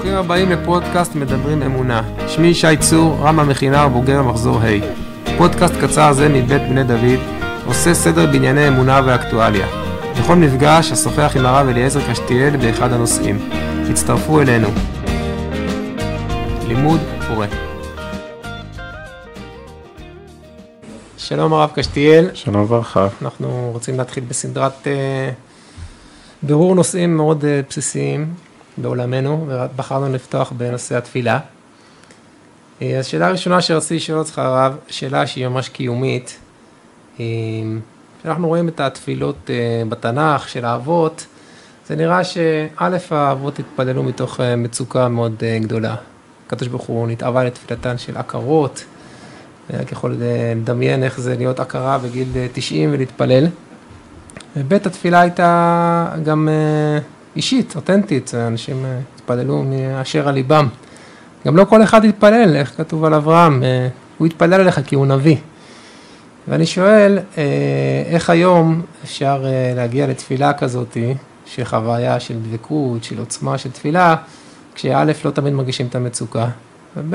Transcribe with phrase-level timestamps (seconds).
[0.00, 2.02] ברוכים הבאים לפודקאסט מדברים אמונה.
[2.28, 5.36] שמי ישי צור, רם המכינה ובוגר המחזור ה'.
[5.38, 7.20] פודקאסט קצר זה מבית בני דוד
[7.66, 9.66] עושה סדר בענייני אמונה ואקטואליה.
[10.20, 13.50] בכל מפגש אשוחח עם הרב אליעזר קשתיאל באחד הנושאים.
[13.90, 14.68] הצטרפו אלינו.
[16.68, 17.46] לימוד פורה.
[21.18, 23.08] שלום הרב קשתיאל, שלום וברכה.
[23.22, 25.30] אנחנו רוצים להתחיל בסדרת אה,
[26.42, 28.34] בירור נושאים מאוד אה, בסיסיים
[28.76, 31.38] בעולמנו, ובחרנו לפתוח בנושא התפילה.
[32.82, 36.38] אה, אז שאלה ראשונה שרציתי לשאול אותך הרב, שאלה שהיא ממש קיומית,
[37.20, 37.24] אה,
[38.20, 41.26] כשאנחנו רואים את התפילות אה, בתנ"ך של האבות,
[41.86, 45.94] זה נראה שא' האבות התפללו מתוך מצוקה מאוד גדולה.
[46.46, 48.84] הקדוש ברוך הוא נתאווה לתפילתן של עקרות,
[49.72, 53.46] רק יכול לדמיין איך זה להיות עקרה בגיל אה, 90 ולהתפלל.
[54.56, 56.48] וב' התפילה הייתה גם
[57.36, 60.68] אישית, אותנטית, אנשים אה, התפללו מאשר על ליבם.
[61.46, 63.88] גם לא כל אחד התפלל, איך כתוב על אברהם, אה,
[64.18, 65.36] הוא התפלל עליך כי הוא נביא.
[66.48, 67.42] ואני שואל, אה,
[68.06, 69.44] איך היום אפשר
[69.76, 71.14] להגיע לתפילה כזאתי,
[71.46, 74.16] של חוויה של דבקות, של עוצמה של תפילה,
[74.74, 76.48] כשא' לא תמיד מרגישים את המצוקה,
[76.96, 77.14] וב'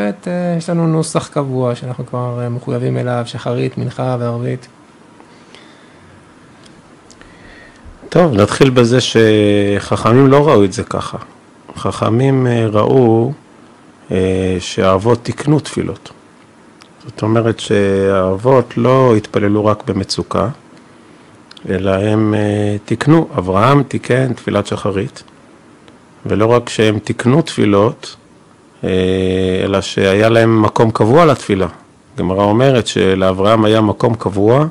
[0.58, 4.68] יש לנו נוסח קבוע שאנחנו כבר מחויבים אליו, שחרית, מנחה וערבית.
[8.16, 11.18] טוב, נתחיל בזה שחכמים לא ראו את זה ככה.
[11.76, 13.32] חכמים אה, ראו
[14.12, 16.12] אה, שהאבות תיקנו תפילות.
[17.06, 20.48] זאת אומרת שהאבות לא התפללו רק במצוקה,
[21.70, 23.28] אלא הם אה, תיקנו.
[23.38, 25.24] אברהם תיקן תפילת שחרית,
[26.26, 28.16] ולא רק שהם תיקנו תפילות,
[29.64, 31.68] אלא שהיה להם מקום קבוע לתפילה.
[32.16, 34.66] הגמרא אומרת שלאברהם היה מקום קבוע,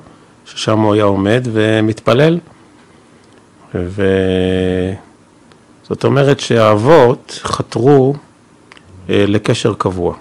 [0.45, 2.39] ששם הוא היה עומד ומתפלל.
[3.75, 4.95] וזאת
[6.05, 8.15] אומרת שהאבות חתרו
[9.11, 10.15] אה, לקשר קבוע.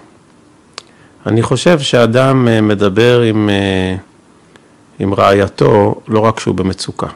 [1.26, 3.96] אני חושב שאדם אה, מדבר עם, אה,
[4.98, 7.06] עם רעייתו לא רק כשהוא במצוקה,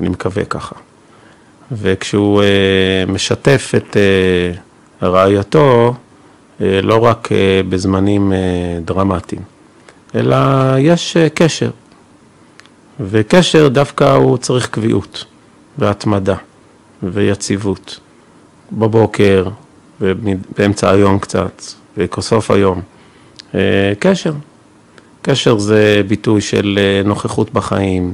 [0.00, 0.74] אני מקווה ככה.
[1.72, 2.42] וכשהוא
[3.08, 3.96] משתף את
[5.02, 5.94] רעייתו
[6.60, 7.28] לא רק
[7.68, 8.32] בזמנים
[8.84, 9.42] דרמטיים,
[10.14, 10.36] אלא
[10.78, 11.70] יש קשר.
[13.00, 15.24] וקשר דווקא הוא צריך קביעות.
[15.78, 16.36] והתמדה
[17.02, 18.00] ויציבות
[18.72, 19.48] בבוקר
[20.00, 21.62] ובאמצע היום קצת
[21.96, 22.80] ובסוף היום.
[23.98, 24.32] קשר.
[25.22, 28.12] קשר זה ביטוי של נוכחות בחיים,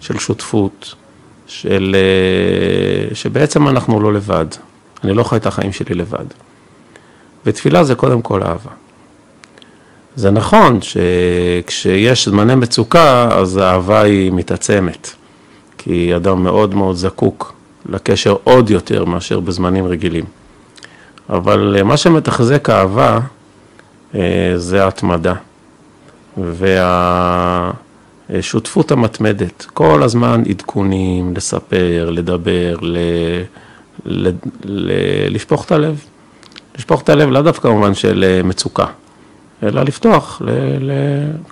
[0.00, 0.94] של שותפות,
[1.46, 1.96] של...
[3.14, 4.46] שבעצם אנחנו לא לבד.
[5.04, 6.24] אני לא חי את החיים שלי לבד.
[7.46, 8.70] ותפילה זה קודם כל אהבה.
[10.16, 15.14] זה נכון שכשיש זמני מצוקה, אז האהבה היא מתעצמת.
[15.86, 17.54] כי אדם מאוד מאוד זקוק
[17.88, 20.24] לקשר עוד יותר מאשר בזמנים רגילים.
[21.30, 23.18] אבל מה שמתחזק אהבה
[24.56, 25.34] זה ההתמדה
[28.28, 29.66] והשותפות המתמדת.
[29.74, 32.98] כל הזמן עדכונים, לספר, לדבר, ל...
[34.04, 34.28] ל...
[34.64, 34.92] ל...
[35.34, 36.04] לשפוך את הלב.
[36.78, 38.86] לשפוך את הלב לאו דווקא במובן של מצוקה,
[39.62, 40.50] אלא לפתוח, ל...
[40.80, 40.92] ל...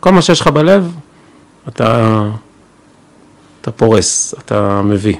[0.01, 0.95] כל מה שיש לך בלב,
[1.69, 2.21] אתה
[3.65, 5.17] אתה פורס, אתה מביא.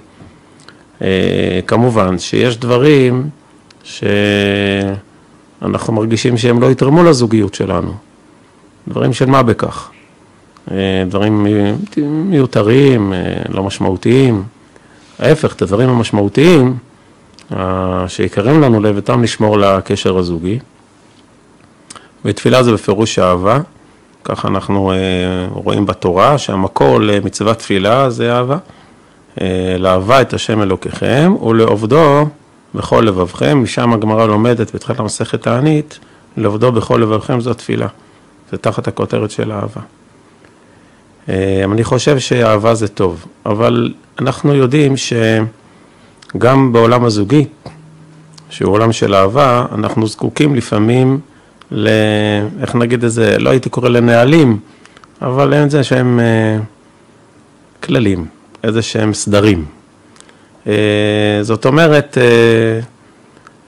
[1.03, 3.29] אה, כמובן שיש דברים
[3.83, 4.93] שאנחנו
[5.93, 7.95] מרגישים שהם לא יתרמו לזוגיות שלנו,
[8.89, 9.91] דברים של מה בכך,
[10.71, 10.77] אה,
[11.09, 11.47] דברים
[11.99, 13.19] מיותרים, אה,
[13.49, 14.43] לא משמעותיים,
[15.19, 16.77] ההפך, את הדברים המשמעותיים
[18.07, 20.59] שיקרים לנו לב, אותם לשמור לקשר הזוגי.
[22.25, 23.61] ותפילה זה בפירוש אהבה.
[24.25, 24.97] ככה אנחנו אה,
[25.51, 28.57] רואים בתורה שהמקור למצוות תפילה זה אהבה.
[29.41, 32.27] אה, לאהבה את השם אלוקיכם ולעובדו
[32.75, 35.99] בכל לבבכם, משם הגמרא לומדת בתחילת המסכת תענית,
[36.37, 37.87] לעובדו בכל לבבכם זו תפילה.
[38.51, 39.81] זה תחת הכותרת של אהבה.
[41.29, 47.45] אה, אני חושב שאהבה זה טוב, אבל אנחנו יודעים שגם בעולם הזוגי,
[48.51, 51.21] שהוא עולם של אהבה, אנחנו זקוקים לפעמים
[51.71, 51.89] ל...
[52.61, 54.59] איך נגיד את זה, לא הייתי קורא לנהלים,
[55.23, 56.59] אבל אין זה שהם אה,
[57.83, 58.27] כללים,
[58.65, 59.65] איזה שהם סדרים.
[60.67, 60.73] אה,
[61.43, 62.19] זאת אומרת,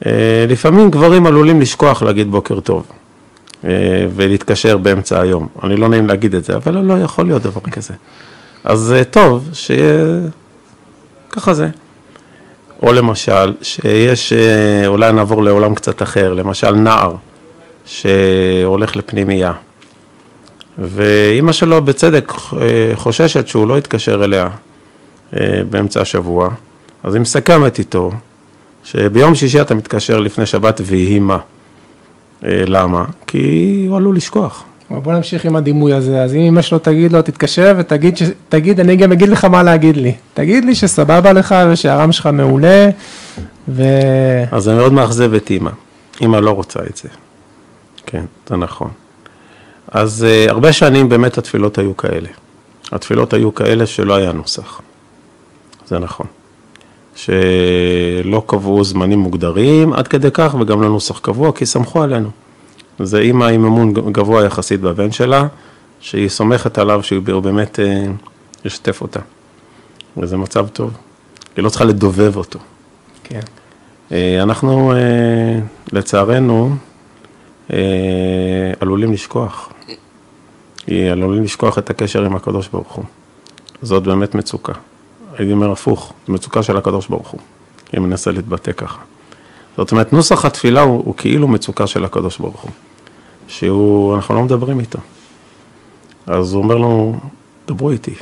[0.06, 2.86] אה, לפעמים גברים עלולים לשכוח להגיד בוקר טוב
[4.14, 5.48] ולהתקשר באמצע היום.
[5.62, 7.94] אני לא נעים להגיד את זה, אבל לא יכול להיות דבר כזה.
[8.64, 10.18] אז טוב, שיהיה...
[11.30, 11.68] ככה זה.
[12.82, 14.32] או למשל, שיש,
[14.86, 17.14] אולי נעבור לעולם קצת אחר, למשל נער.
[17.86, 19.52] שהולך לפנימייה.
[20.78, 22.32] ואימא שלו בצדק
[22.94, 24.48] חוששת שהוא לא יתקשר אליה
[25.70, 26.48] באמצע השבוע,
[27.02, 28.10] אז היא מסכמת איתו
[28.84, 31.38] שביום שישי אתה מתקשר לפני שבת ויהי מה.
[32.44, 33.04] אה, למה?
[33.26, 34.64] כי הוא עלול לשכוח.
[34.90, 38.22] אבל בוא נמשיך עם הדימוי הזה, אז אם אמא שלו תגיד לו, תתקשר ותגיד, ש...
[38.48, 40.14] תגיד, אני גם אגיד לך מה להגיד לי.
[40.34, 42.88] תגיד לי שסבבה לך ושהרם שלך מעולה,
[43.68, 43.82] ו...
[44.50, 45.70] אז זה מאוד מאכזב את אימא.
[46.20, 47.08] אימא לא רוצה את זה.
[48.06, 48.90] כן, זה נכון.
[49.88, 52.28] אז uh, הרבה שנים באמת התפילות היו כאלה.
[52.92, 54.80] התפילות היו כאלה שלא היה נוסח.
[55.86, 56.26] זה נכון.
[57.16, 62.30] שלא קבעו זמנים מוגדרים עד כדי כך וגם לא נוסח קבוע כי סמכו עלינו.
[62.98, 65.46] זה אימא עם אמון גבוה יחסית בבן שלה,
[66.00, 68.06] שהיא סומכת עליו שהוא באמת אה,
[68.64, 69.20] ישתף אותה.
[70.16, 70.90] וזה מצב טוב.
[71.56, 72.58] היא לא צריכה לדובב אותו.
[73.24, 73.40] כן.
[74.12, 75.58] אה, אנחנו, אה,
[75.92, 76.76] לצערנו,
[78.80, 79.72] עלולים לשכוח.
[80.88, 83.04] עלולים לשכוח את הקשר עם הקדוש ברוך הוא.
[83.82, 84.72] זאת באמת מצוקה.
[85.38, 87.40] הייתי אומר הפוך, מצוקה של הקדוש ברוך הוא,
[87.96, 88.98] אם ננסה להתבטא ככה.
[89.76, 92.70] זאת אומרת, נוסח התפילה הוא, הוא כאילו מצוקה של הקדוש ברוך הוא,
[93.48, 94.98] שהוא, אנחנו לא מדברים איתו.
[96.26, 97.20] אז הוא אומר לנו,
[97.68, 98.14] דברו איתי.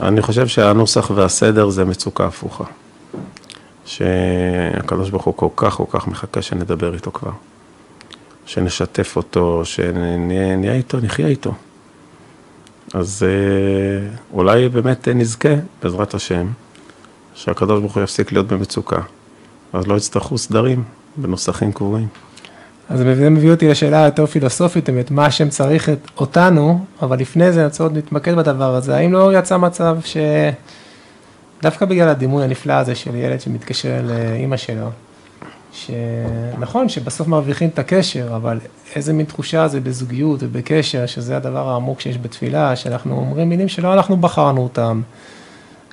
[0.00, 2.64] אני חושב שהנוסח והסדר זה מצוקה הפוכה.
[3.84, 7.30] שהקדוש ברוך הוא כל כך כל כך מחכה שנדבר איתו כבר.
[8.46, 11.54] שנשתף אותו, שנהיה איתו, נחיה איתו.
[12.94, 16.46] אז אה, אולי באמת נזכה, בעזרת השם,
[17.34, 19.00] שהקדוש ברוך הוא יפסיק להיות במצוקה.
[19.72, 20.84] אז לא יצטרכו סדרים
[21.16, 22.08] בנוסחים קבועים.
[22.88, 27.52] אז זה מביא אותי לשאלה יותר פילוסופית, באמת, מה השם צריך את אותנו, אבל לפני
[27.52, 28.96] זה אני רוצה עוד להתמקד בדבר הזה.
[28.96, 29.98] האם לא יצא מצב
[31.60, 34.90] שדווקא בגלל הדימוי הנפלא הזה של ילד שמתקשר לאימא שלו,
[35.74, 38.58] שנכון שבסוף מרוויחים את הקשר, אבל
[38.94, 43.94] איזה מין תחושה זה בזוגיות ובקשר, שזה הדבר העמוק שיש בתפילה, שאנחנו אומרים מילים שלא
[43.94, 45.02] אנחנו בחרנו אותם,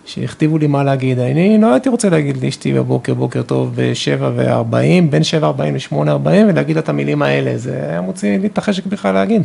[0.06, 1.20] שהכתיבו לי מה להגיד.
[1.20, 6.10] אני לא הייתי רוצה להגיד לאשתי בבוקר, בוקר טוב, ב-7 ו-40, בין 7 40 ל-8
[6.10, 9.42] 40, ולהגיד לה את המילים האלה, זה היה מוציא לי את החשק בכלל להגיד.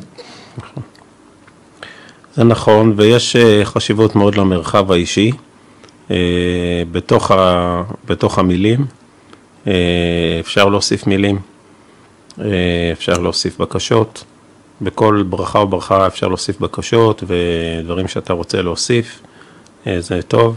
[0.59, 0.83] נכון.
[2.35, 5.33] זה נכון, ויש אה, חשיבות מאוד למרחב האישי,
[6.11, 6.17] אה,
[6.93, 8.87] בתוך, ה, בתוך המילים.
[9.67, 9.73] אה,
[10.41, 11.39] אפשר להוסיף מילים,
[12.41, 12.45] אה,
[12.93, 14.25] אפשר להוסיף בקשות,
[14.81, 19.21] בכל ברכה וברכה אפשר להוסיף בקשות ודברים שאתה רוצה להוסיף,
[19.87, 20.57] אה, זה טוב.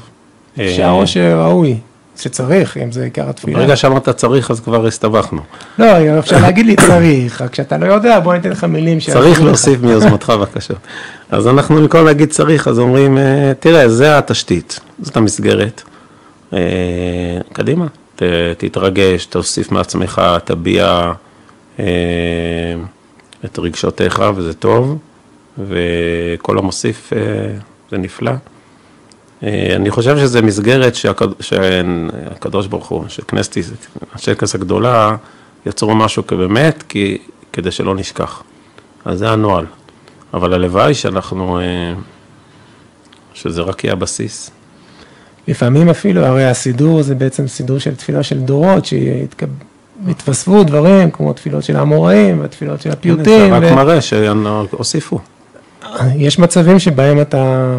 [0.53, 1.77] אפשר או שראוי,
[2.17, 3.59] שצריך, אם זה עיקר התפילה.
[3.59, 5.41] ברגע שאמרת צריך, אז כבר הסתבכנו.
[5.79, 9.09] לא, אפשר להגיד לי צריך, רק כשאתה לא יודע, בוא ניתן לך מילים ש...
[9.09, 10.77] צריך להוסיף מיוזמתך בקשות.
[11.29, 13.17] אז אנחנו במקום להגיד צריך, אז אומרים,
[13.59, 15.81] תראה, זה התשתית, זאת המסגרת.
[17.53, 17.85] קדימה,
[18.57, 21.11] תתרגש, תוסיף מעצמך, תביע
[21.79, 21.85] אה,
[23.45, 24.97] את רגשותיך וזה טוב,
[25.57, 27.19] וכל המוסיף אה,
[27.91, 28.31] זה נפלא.
[29.43, 30.95] אה, אני חושב שזו מסגרת
[31.39, 33.57] שהקדוש ברוך הוא, שכנסת,
[34.13, 35.15] אנשי כנסת הגדולה,
[35.65, 37.17] יצרו משהו כבאמת, כי,
[37.53, 38.43] כדי שלא נשכח.
[39.05, 39.65] אז זה הנוהל.
[40.33, 41.59] אבל הלוואי שאנחנו,
[43.33, 44.51] שזה רק יהיה הבסיס.
[45.49, 51.63] לפעמים אפילו, הרי הסידור זה בעצם סידור של תפילה של דורות, שהתווספו דברים כמו תפילות
[51.63, 53.25] של האמוראים ותפילות של הפיוטים.
[53.25, 55.19] זה רק מראה שהוסיפו.
[56.15, 57.73] יש מצבים שבהם אתה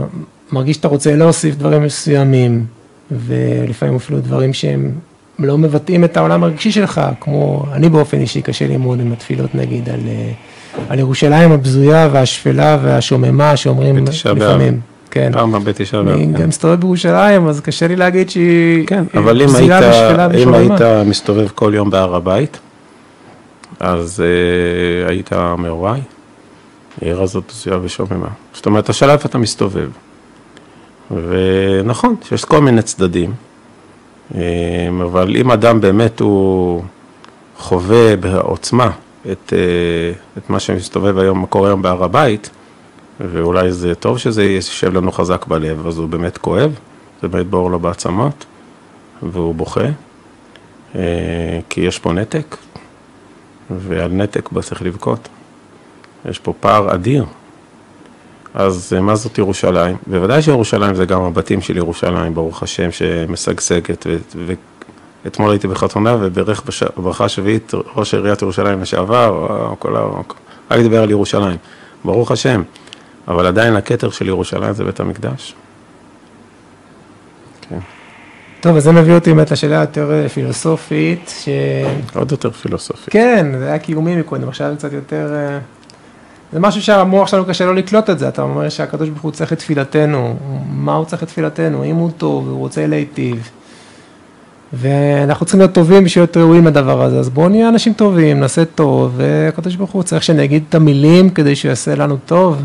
[0.53, 2.67] מרגיש שאתה רוצה להוסיף דברים מסוימים,
[3.11, 4.93] ולפעמים אפילו דברים שהם
[5.39, 9.89] לא מבטאים את העולם הרגשי שלך, כמו אני באופן אישי קשה ללמוד עם התפילות נגיד
[9.89, 10.01] על,
[10.89, 14.81] על ירושלים הבזויה והשפלה והשוממה שאומרים לפעמים.
[15.11, 15.33] כן.
[15.33, 16.15] פעם בתשעה באב.
[16.15, 16.43] אני כן.
[16.43, 19.73] גם מסתובב בירושלים, אז קשה לי להגיד שהיא כן, אבל אם היית,
[20.43, 22.59] אם היית מסתובב כל יום בהר הבית,
[23.81, 26.01] אז uh, היית אומר, וואי,
[27.03, 28.29] העיר הזאת עשויה ושוממה.
[28.55, 29.89] זאת אומרת, השאלה איפה אתה מסתובב.
[31.11, 33.33] ונכון, שיש כל מיני צדדים,
[34.35, 34.41] אה,
[35.03, 36.83] אבל אם אדם באמת הוא
[37.59, 38.91] חווה בעוצמה
[39.33, 42.51] את, אה, את מה שמסתובב היום, מה קורה היום בהר הבית,
[43.21, 46.79] ואולי זה טוב שזה יישב לנו חזק בלב, אז הוא באמת כואב,
[47.23, 48.45] זה באמת בוער לו בעצמות,
[49.23, 49.85] והוא בוכה,
[50.95, 52.57] אה, כי יש פה נתק,
[53.71, 55.29] ועל נתק צריך לבכות.
[56.25, 57.25] יש פה פער אדיר.
[58.55, 59.97] אז אה, מה זאת ירושלים?
[60.07, 64.07] בוודאי שירושלים זה גם הבתים של ירושלים, ברוך השם, שמשגשגת.
[65.25, 66.63] ואתמול הייתי בחתונה וברך
[66.97, 69.47] ברכה שביעית ראש עיריית ירושלים לשעבר,
[69.79, 70.01] כל ה...
[70.71, 71.57] רק דיבר על ירושלים.
[72.05, 72.63] ברוך השם.
[73.31, 75.55] אבל עדיין הכתר של ירושלים זה בית המקדש.
[77.69, 77.79] כן.
[78.61, 81.49] טוב, אז זה מביא אותי באמת לשאלה יותר אה, פילוסופית, ש...
[82.15, 83.13] עוד יותר פילוסופית.
[83.13, 85.35] כן, זה היה קיומי מקודם, עכשיו קצת יותר...
[85.35, 85.59] אה,
[86.53, 89.53] זה משהו שהמוח שלנו קשה לו לקלוט את זה, אתה אומר שהקדוש ברוך הוא צריך
[89.53, 90.37] את תפילתנו,
[90.71, 93.51] מה הוא צריך את תפילתנו, אם הוא טוב, הוא רוצה להיטיב.
[94.73, 98.65] ואנחנו צריכים להיות טובים בשביל להיות ראויים לדבר הזה, אז בואו נהיה אנשים טובים, נעשה
[98.65, 102.63] טוב, והקדוש ברוך הוא צריך שאני אגיד את המילים כדי שהוא יעשה לנו טוב.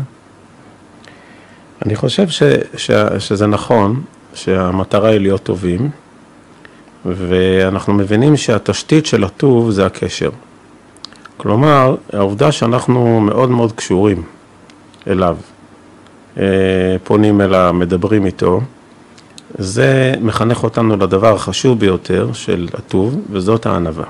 [1.86, 2.42] אני חושב ש,
[2.76, 4.02] ש, שזה נכון,
[4.34, 5.90] שהמטרה היא להיות טובים,
[7.04, 10.30] ואנחנו מבינים שהתשתית של הטוב זה הקשר.
[11.36, 14.22] כלומר, העובדה שאנחנו מאוד מאוד קשורים
[15.06, 15.36] אליו,
[16.38, 16.44] אה,
[17.04, 18.60] פונים אליו, מדברים איתו,
[19.58, 24.04] זה מחנך אותנו לדבר החשוב ביותר של הטוב, וזאת הענווה.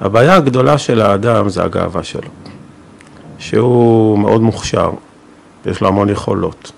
[0.00, 2.30] הבעיה הגדולה של האדם זה הגאווה שלו,
[3.38, 4.90] שהוא מאוד מוכשר,
[5.66, 6.72] יש לו המון יכולות,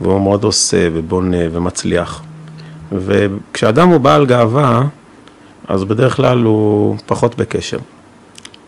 [0.00, 2.22] והוא מאוד עושה ובונה ומצליח.
[2.92, 4.82] וכשאדם הוא בעל גאווה,
[5.68, 7.78] אז בדרך כלל הוא פחות בקשר.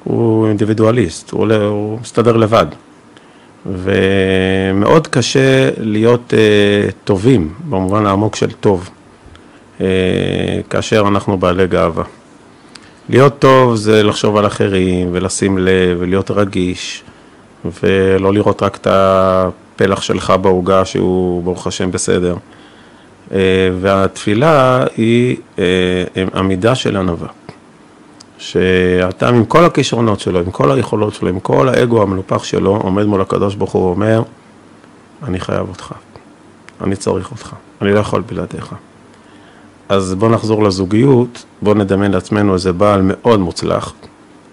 [0.04, 2.66] הוא אינדיבידואליסט, הוא, הוא מסתדר לבד.
[3.66, 8.90] ומאוד קשה להיות uh, טובים, במובן העמוק של טוב,
[9.78, 9.82] uh,
[10.70, 12.04] כאשר אנחנו בעלי גאווה.
[13.08, 17.04] להיות טוב זה לחשוב על אחרים ולשים לב ולהיות רגיש
[17.82, 22.36] ולא לראות רק את הפלח שלך בעוגה שהוא ברוך השם בסדר.
[23.28, 23.32] Uh,
[23.80, 25.60] והתפילה היא uh,
[26.34, 27.28] עמידה של ענווה.
[28.38, 33.04] שאדם עם כל הכישרונות שלו, עם כל היכולות שלו, עם כל האגו המנופח שלו, עומד
[33.04, 34.22] מול הקדוש ברוך הוא ואומר,
[35.22, 35.92] אני חייב אותך,
[36.80, 38.74] אני צריך אותך, אני לא יכול בלעדיך.
[39.88, 43.92] אז בואו נחזור לזוגיות, בואו נדמיין לעצמנו איזה בעל מאוד מוצלח,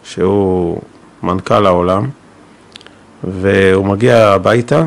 [0.04, 0.82] שהוא
[1.24, 2.10] מנכ"ל העולם,
[3.24, 4.84] והוא מגיע הביתה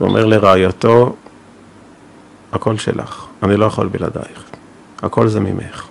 [0.00, 1.16] ואומר לרעייתו,
[2.52, 4.44] הכל שלך, אני לא יכול בלעדייך,
[5.02, 5.86] הכל זה ממך,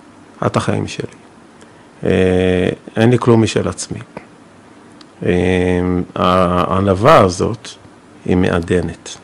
[0.46, 1.06] את החיים שלי.
[2.04, 4.00] אה, אין לי כלום משל עצמי.
[5.26, 5.30] אה,
[6.14, 7.68] הענווה הזאת
[8.24, 9.16] היא מעדנת.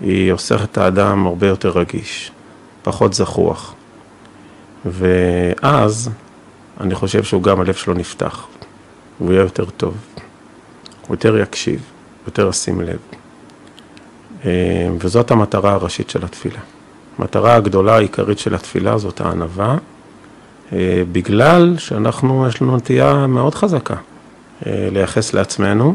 [0.00, 2.32] היא הופכת את האדם הרבה יותר רגיש,
[2.82, 3.74] פחות זחוח.
[4.84, 6.10] ואז
[6.80, 8.46] אני חושב שהוא גם הלב שלו נפתח,
[9.20, 9.94] והוא יהיה יותר טוב,
[11.08, 11.80] הוא יותר יקשיב,
[12.26, 12.98] יותר ישים לב.
[14.44, 16.58] אה, וזאת המטרה הראשית של התפילה.
[17.18, 19.76] המטרה הגדולה העיקרית של התפילה זאת הענווה.
[20.72, 23.94] אה, בגלל שאנחנו, יש לנו נטייה מאוד חזקה
[24.66, 25.94] אה, לייחס לעצמנו,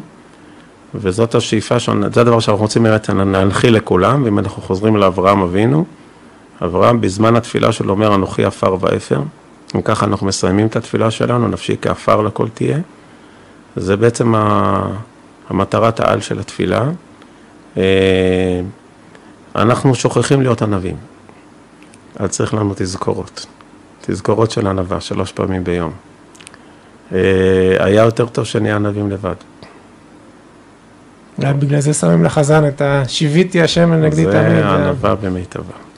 [0.95, 1.75] וזאת השאיפה,
[2.13, 5.85] זה הדבר שאנחנו רוצים להנחיל לכולם, ואם אנחנו חוזרים לאברהם אבינו,
[6.61, 9.21] אברהם בזמן התפילה שלו אומר, אנוכי עפר ואפר,
[9.75, 12.77] אם ככה אנחנו מסיימים את התפילה שלנו, נפשי כעפר לכל תהיה,
[13.75, 14.33] זה בעצם
[15.49, 16.89] המטרת העל של התפילה.
[17.77, 18.61] אה,
[19.55, 20.95] אנחנו שוכחים להיות ענבים,
[22.15, 23.45] אז צריך לנו תזכורות.
[24.01, 25.91] תזכורות של ענווה, שלוש פעמים ביום.
[27.13, 27.19] אה,
[27.79, 29.35] היה יותר טוב שנהיה ענבים לבד.
[31.39, 34.33] רק בגלל זה שמים לחזן את השיוויתי השמן נגדי תמיד.
[34.33, 35.92] זה ענווה במיטבה, נכון.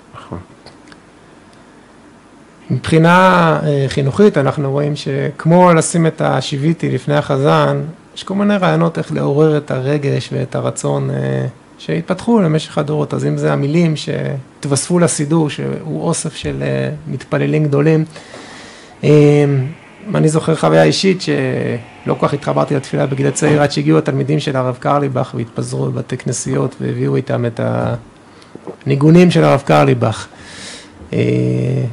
[2.69, 7.81] מבחינה אה, חינוכית אנחנו רואים שכמו לשים את השיוויתי לפני החזן,
[8.15, 11.45] יש כל מיני רעיונות איך לעורר את הרגש ואת הרצון אה,
[11.77, 18.05] שהתפתחו למשך הדורות, אז אם זה המילים שהתווספו לסידור, שהוא אוסף של אה, מתפללים גדולים.
[20.15, 24.55] אני זוכר חוויה אישית שלא כל כך התחברתי לתפילה בגיל הצעיר, עד שהגיעו התלמידים של
[24.55, 27.59] הרב קרליבך והתפזרו בבתי כנסיות והביאו איתם את
[28.85, 30.27] הניגונים של הרב קרליבך.
[31.15, 31.21] אה,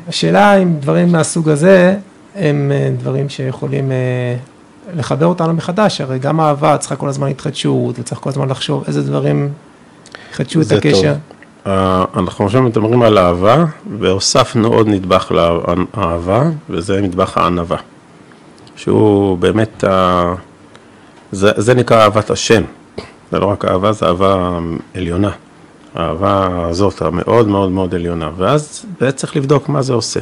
[0.09, 1.97] השאלה אם דברים מהסוג הזה
[2.35, 3.93] הם דברים שיכולים
[4.95, 9.03] לחבר אותנו מחדש, הרי גם אהבה צריכה כל הזמן התחדשות, וצריך כל הזמן לחשוב איזה
[9.03, 9.53] דברים
[10.33, 11.15] חדשו את הקשר.
[11.67, 11.69] Uh,
[12.17, 13.65] אנחנו עכשיו מדברים על אהבה,
[13.99, 17.77] והוספנו עוד נדבך לאהבה, וזה נדבך הענווה,
[18.77, 19.85] שהוא באמת,
[21.33, 22.63] זה, זה נקרא אהבת השם,
[23.33, 24.59] זה לא רק אהבה, זה אהבה
[24.95, 25.31] עליונה,
[25.95, 30.21] האהבה הזאת המאוד מאוד מאוד עליונה, ואז צריך לבדוק מה זה עושה.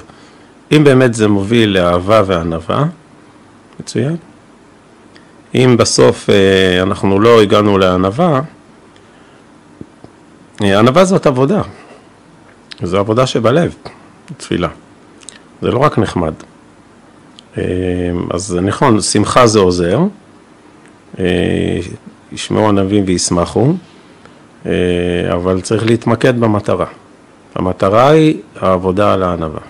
[0.72, 2.84] אם באמת זה מוביל לאהבה וענווה,
[3.80, 4.16] מצוין.
[5.54, 8.40] אם בסוף uh, אנחנו לא הגענו לענווה,
[10.60, 11.62] ענווה זאת עבודה,
[12.82, 13.74] זו עבודה שבלב,
[14.36, 14.68] תפילה.
[15.62, 16.34] זה לא רק נחמד.
[17.58, 17.62] אה,
[18.30, 20.00] אז נכון, שמחה זה עוזר,
[21.18, 21.80] אה,
[22.32, 23.72] ישמעו ענבים וישמחו, אה,
[25.32, 26.86] אבל צריך להתמקד במטרה.
[27.54, 29.60] המטרה היא העבודה על הענווה.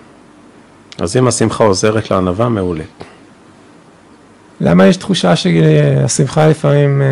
[0.99, 2.85] אז אם השמחה עוזרת לענווה, מעולה.
[4.61, 7.03] למה יש תחושה שהשמחה לפעמים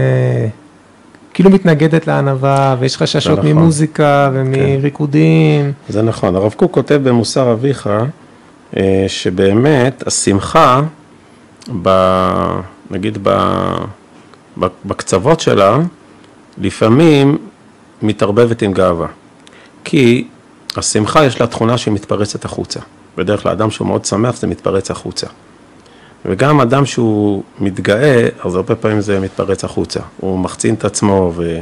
[1.39, 3.51] כאילו מתנגדת לענווה, ויש חששות נכון.
[3.51, 5.73] ממוזיקה ומריקודים.
[5.87, 5.93] כן.
[5.93, 7.91] זה נכון, הרב קוק כותב במוסר אביך,
[8.77, 10.83] אה, שבאמת השמחה,
[11.83, 11.89] ב,
[12.91, 13.29] נגיד ב,
[14.61, 15.79] ב, בקצוות שלה,
[16.59, 17.39] לפעמים
[18.03, 19.07] מתערבבת עם גאווה.
[19.85, 20.29] כי
[20.77, 22.81] השמחה יש לה תכונה שהיא מתפרצת החוצה.
[23.17, 25.27] בדרך כלל אדם שהוא מאוד שמח זה מתפרץ החוצה.
[26.25, 30.01] וגם אדם שהוא מתגאה, אז הרבה פעמים זה מתפרץ החוצה.
[30.17, 31.61] הוא מחצין את עצמו, ו...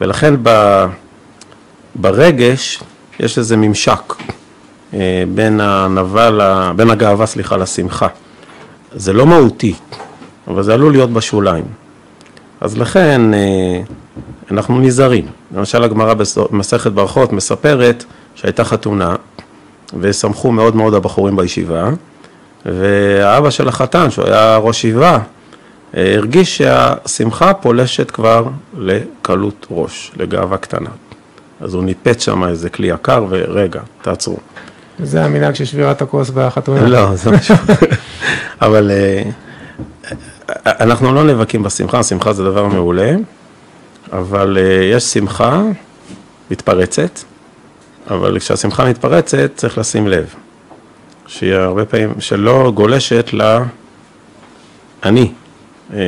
[0.00, 0.84] ולכן ב...
[1.94, 2.82] ברגש
[3.20, 4.14] יש איזה ממשק
[4.94, 6.72] אה, בין הענווה, ל...
[6.76, 8.08] בין הגאווה, סליחה, לשמחה.
[8.92, 9.74] זה לא מהותי,
[10.48, 11.64] אבל זה עלול להיות בשוליים.
[12.60, 13.80] אז לכן אה,
[14.50, 15.26] אנחנו נזהרים.
[15.56, 16.14] למשל הגמרא
[16.50, 19.16] במסכת ברכות מספרת שהייתה חתונה
[20.00, 21.90] ושמחו מאוד מאוד הבחורים בישיבה
[22.66, 25.18] והאבא של החתן, שהוא היה ראש ישיבה,
[25.96, 28.44] אה, הרגיש שהשמחה פולשת כבר
[28.78, 30.90] לקלות ראש, לגאווה קטנה.
[31.60, 34.36] אז הוא ניפץ שם איזה כלי יקר ורגע, תעצרו.
[34.98, 36.88] זה המנהג של שבירת הכוס בחתונה.
[36.88, 37.54] לא, זה משהו.
[38.62, 39.22] אבל אה,
[40.66, 43.12] אנחנו לא נאבקים בשמחה, שמחה זה דבר מעולה,
[44.12, 45.62] אבל אה, יש שמחה
[46.50, 47.20] מתפרצת,
[48.10, 50.34] אבל כשהשמחה מתפרצת צריך לשים לב,
[51.26, 53.30] שהיא הרבה פעמים, שלא גולשת
[55.04, 55.32] לאני.
[55.92, 55.98] אה,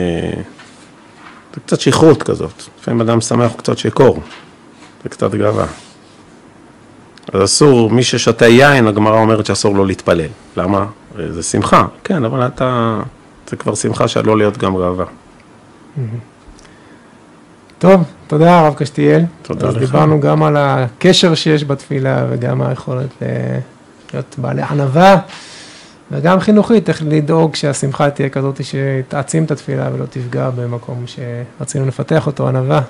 [1.55, 4.21] זה קצת שכרות כזאת, לפעמים אדם שמח הוא קצת שיכור,
[5.03, 5.67] זה קצת גאווה.
[7.33, 10.27] אז אסור, מי ששותה יין, הגמרא אומרת שאסור לו להתפלל.
[10.57, 10.87] למה?
[11.31, 13.01] זה שמחה, כן, אבל אתה,
[13.51, 15.05] זה כבר שמחה שעלול להיות גם גאווה.
[17.79, 19.25] טוב, תודה הרב קשתיאל.
[19.43, 19.81] תודה אז לך.
[19.83, 23.59] דיברנו גם על הקשר שיש בתפילה וגם היכולת ל-
[24.13, 25.17] להיות בעלי ענווה
[26.11, 32.27] וגם חינוכית, איך לדאוג שהשמחה תהיה כזאת שתעצים את התפילה ולא תפגע במקום שרצינו לפתח
[32.27, 32.81] אותו, ענווה.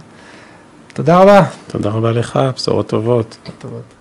[0.95, 1.43] תודה רבה.
[1.67, 3.37] תודה רבה לך, בשורות טובות.
[3.59, 3.98] טובות.